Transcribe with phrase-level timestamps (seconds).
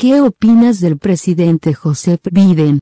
[0.00, 2.78] ¿Qué opinas del presidente José Biden?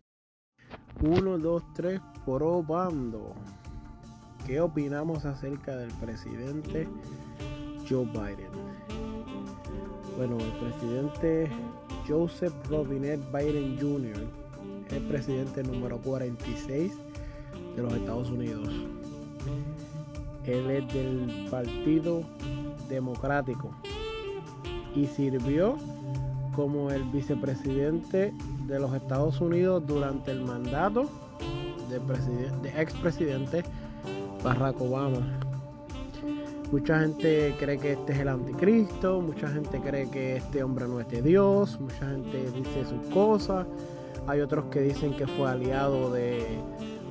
[1.00, 3.32] 1, 2, 3, probando.
[4.46, 6.86] ¿Qué opinamos acerca del presidente
[7.88, 8.50] Joe Biden?
[10.18, 11.50] Bueno, el presidente
[12.06, 14.22] Joseph Robinette Biden Jr.
[14.88, 16.92] es el presidente número 46
[17.76, 18.68] de los Estados Unidos.
[20.44, 22.24] Él es del Partido
[22.90, 23.70] Democrático
[24.94, 25.78] y sirvió
[26.56, 28.32] como el vicepresidente
[28.66, 31.08] de los Estados Unidos durante el mandato
[31.90, 33.62] de expresidente
[34.42, 35.38] Barack Obama.
[36.72, 40.98] Mucha gente cree que este es el anticristo, mucha gente cree que este hombre no
[40.98, 43.66] es de Dios, mucha gente dice sus cosas,
[44.26, 46.44] hay otros que dicen que fue aliado de,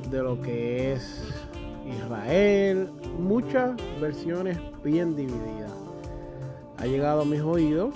[0.09, 1.23] de lo que es
[1.85, 5.71] Israel, muchas versiones bien divididas.
[6.77, 7.93] Ha llegado a mis oídos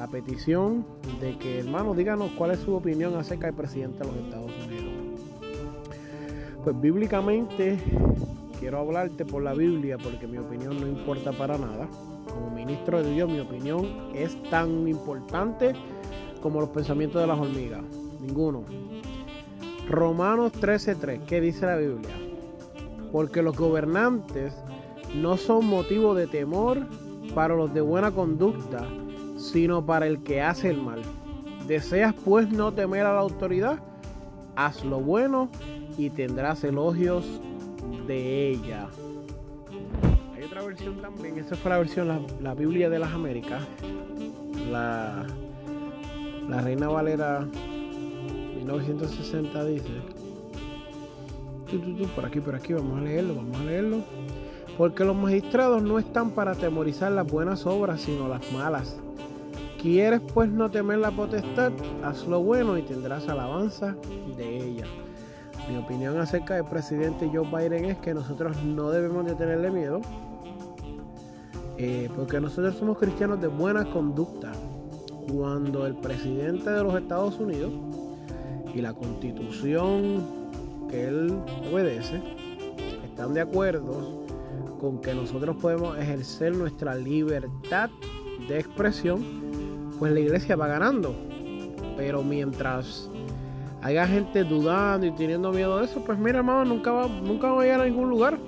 [0.00, 0.86] la petición
[1.20, 4.94] de que, hermano, díganos cuál es su opinión acerca del presidente de los Estados Unidos.
[6.64, 7.78] Pues bíblicamente
[8.58, 11.86] quiero hablarte por la Biblia porque mi opinión no importa para nada.
[12.26, 15.74] Como ministro de Dios, mi opinión es tan importante
[16.40, 17.82] como los pensamientos de las hormigas.
[18.22, 18.64] Ninguno.
[19.86, 22.14] Romanos 13:3, ¿qué dice la Biblia?
[23.12, 24.54] Porque los gobernantes
[25.14, 26.86] no son motivo de temor
[27.34, 28.86] para los de buena conducta,
[29.40, 31.02] sino para el que hace el mal.
[31.66, 33.78] ¿Deseas pues no temer a la autoridad?
[34.54, 35.48] Haz lo bueno
[35.96, 37.24] y tendrás elogios
[38.06, 38.88] de ella.
[40.36, 43.62] Hay otra versión también, esa fue la versión, la, Biblia de las Américas.
[44.70, 45.24] La,
[46.48, 47.46] la Reina Valera
[48.56, 49.88] 1960 dice,
[52.14, 53.98] por aquí, por aquí, vamos a leerlo, vamos a leerlo.
[54.76, 59.00] Porque los magistrados no están para atemorizar las buenas obras, sino las malas.
[59.80, 61.72] ¿Quieres pues no temer la potestad?
[62.04, 63.96] Haz lo bueno y tendrás alabanza
[64.36, 64.84] de ella.
[65.70, 70.02] Mi opinión acerca del presidente Joe Biden es que nosotros no debemos de tenerle miedo,
[71.78, 74.52] eh, porque nosotros somos cristianos de buena conducta.
[75.32, 77.72] Cuando el presidente de los Estados Unidos
[78.74, 80.22] y la constitución
[80.90, 81.38] que él
[81.72, 82.20] obedece
[83.02, 84.26] están de acuerdo
[84.78, 87.88] con que nosotros podemos ejercer nuestra libertad
[88.46, 89.49] de expresión
[90.00, 91.14] pues la iglesia va ganando.
[91.96, 93.08] Pero mientras
[93.82, 97.60] haya gente dudando y teniendo miedo de eso, pues mira hermano, nunca va, nunca va
[97.60, 98.38] a llegar a ningún lugar.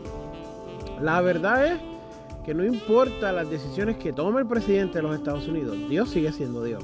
[1.01, 1.81] La verdad es
[2.45, 6.33] que no importa las decisiones que tome el presidente de los Estados Unidos, Dios sigue
[6.33, 6.83] siendo Dios.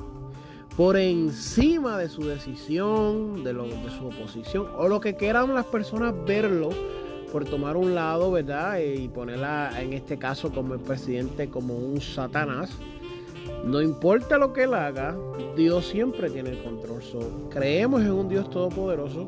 [0.77, 5.65] Por encima de su decisión, de, lo, de su oposición, o lo que quieran las
[5.65, 6.69] personas verlo,
[7.33, 8.79] por tomar un lado, ¿verdad?
[8.79, 12.71] Y ponerla en este caso como el presidente como un satanás
[13.65, 15.17] no importa lo que él haga,
[15.57, 17.03] Dios siempre tiene el control.
[17.51, 19.27] creemos en un Dios todopoderoso.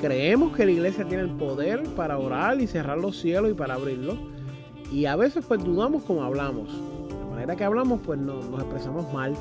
[0.00, 3.74] Creemos que la iglesia tiene el poder para orar y cerrar los cielos y para
[3.74, 4.18] abrirlos.
[4.92, 6.68] Y a veces pues dudamos como hablamos.
[7.20, 9.34] La manera que hablamos pues no, nos expresamos mal.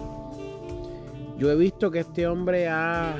[1.37, 3.15] Yo he visto que este hombre ha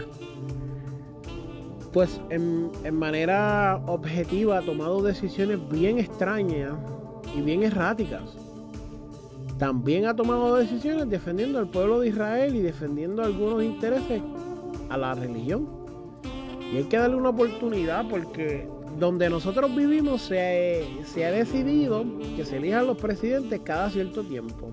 [1.91, 6.73] pues en, en manera objetiva tomado decisiones bien extrañas
[7.35, 8.40] y bien erráticas
[9.61, 14.19] también ha tomado decisiones defendiendo al pueblo de Israel y defendiendo algunos intereses
[14.89, 15.69] a la religión.
[16.73, 18.67] Y hay que darle una oportunidad porque
[18.97, 20.87] donde nosotros vivimos se,
[21.23, 22.03] ha decidido
[22.35, 24.71] que se elijan los presidentes cada cierto tiempo.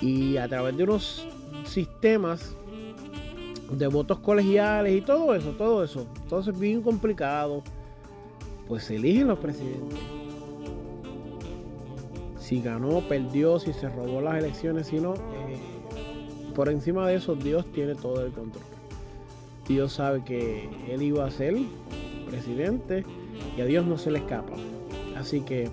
[0.00, 1.28] Y a través de unos
[1.64, 2.56] sistemas
[3.70, 6.04] de votos colegiales y todo eso, todo eso.
[6.20, 7.62] Entonces bien complicado.
[8.66, 10.17] Pues se eligen los presidentes
[12.48, 15.58] si ganó, perdió, si se robó las elecciones, si no, eh,
[16.54, 18.64] por encima de eso Dios tiene todo el control.
[19.68, 21.54] Dios sabe que Él iba a ser
[22.26, 23.04] presidente
[23.54, 24.54] y a Dios no se le escapa.
[25.14, 25.68] Así que,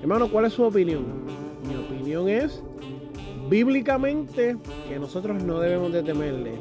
[0.00, 1.24] hermano, ¿cuál es su opinión?
[1.66, 2.62] Mi opinión es,
[3.50, 4.56] bíblicamente,
[4.88, 6.52] que nosotros no debemos de temerle.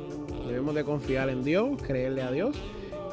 [0.48, 2.58] Debemos de confiar en Dios, creerle a Dios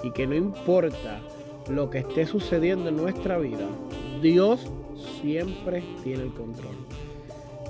[0.02, 1.20] y que no importa
[1.68, 3.66] lo que esté sucediendo en nuestra vida,
[4.22, 4.66] Dios
[5.20, 6.76] siempre tiene el control.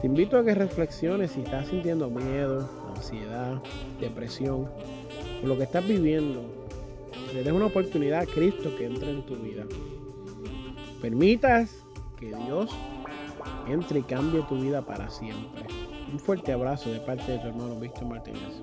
[0.01, 3.61] Te invito a que reflexiones si estás sintiendo miedo, ansiedad,
[4.01, 4.69] depresión,
[5.41, 6.43] por lo que estás viviendo.
[7.35, 9.65] Le des una oportunidad a Cristo que entre en tu vida.
[11.03, 11.85] Permitas
[12.19, 12.71] que Dios
[13.69, 15.67] entre y cambie tu vida para siempre.
[16.13, 18.63] Un fuerte abrazo de parte de tu hermano Víctor Martínez.